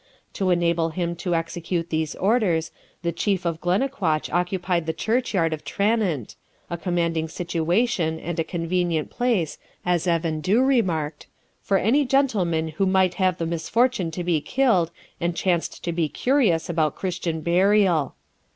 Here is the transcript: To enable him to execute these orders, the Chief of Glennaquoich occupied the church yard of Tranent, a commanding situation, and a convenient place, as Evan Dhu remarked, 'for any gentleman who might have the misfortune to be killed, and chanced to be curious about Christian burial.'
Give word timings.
To 0.33 0.49
enable 0.49 0.89
him 0.89 1.15
to 1.17 1.35
execute 1.35 1.91
these 1.91 2.15
orders, 2.15 2.71
the 3.03 3.11
Chief 3.11 3.45
of 3.45 3.61
Glennaquoich 3.61 4.33
occupied 4.33 4.87
the 4.87 4.93
church 4.97 5.35
yard 5.35 5.53
of 5.53 5.63
Tranent, 5.63 6.35
a 6.71 6.77
commanding 6.79 7.27
situation, 7.29 8.19
and 8.19 8.39
a 8.39 8.43
convenient 8.43 9.11
place, 9.11 9.59
as 9.85 10.07
Evan 10.07 10.41
Dhu 10.41 10.63
remarked, 10.63 11.27
'for 11.61 11.77
any 11.77 12.03
gentleman 12.03 12.69
who 12.69 12.87
might 12.87 13.13
have 13.21 13.37
the 13.37 13.45
misfortune 13.45 14.09
to 14.09 14.23
be 14.23 14.41
killed, 14.41 14.89
and 15.19 15.35
chanced 15.35 15.83
to 15.83 15.91
be 15.91 16.09
curious 16.09 16.67
about 16.67 16.95
Christian 16.95 17.41
burial.' 17.41 18.15